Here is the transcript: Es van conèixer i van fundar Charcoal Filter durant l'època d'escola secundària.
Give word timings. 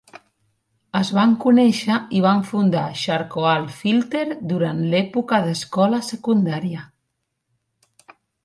Es 0.99 1.09
van 1.17 1.35
conèixer 1.43 1.97
i 2.19 2.21
van 2.25 2.41
fundar 2.53 2.85
Charcoal 3.03 3.69
Filter 3.83 4.25
durant 4.55 4.83
l'època 4.95 5.43
d'escola 5.47 6.01
secundària. 6.11 6.87